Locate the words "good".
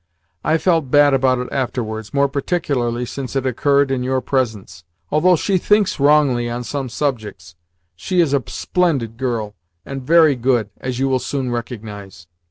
10.35-10.71